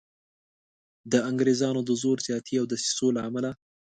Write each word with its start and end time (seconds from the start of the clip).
د 1.11 1.13
انګریزانو 1.29 1.81
د 1.85 1.91
زور 2.01 2.17
زیاتي 2.27 2.53
او 2.61 2.65
دسیسو 2.71 3.07
له 3.15 3.21
امله. 3.29 3.51